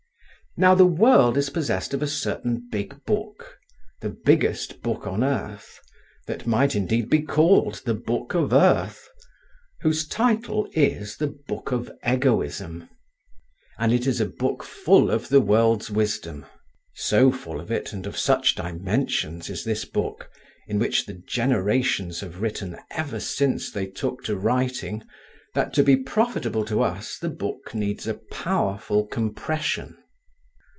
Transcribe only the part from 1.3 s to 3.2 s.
is possessed of a certain big